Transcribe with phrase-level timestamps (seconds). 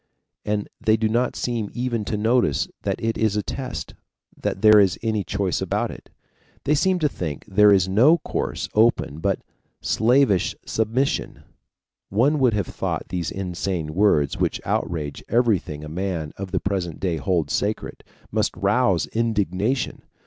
[0.43, 3.93] And they do not seem even to notice that it is a test,
[4.35, 6.09] that there is any choice about it.
[6.63, 9.43] They seem to think there is no course open but
[9.79, 11.43] slavish submission.
[12.09, 16.99] One would have thought these insane words, which outrage everything a man of the present
[16.99, 20.01] day holds sacred, must rouse indignation.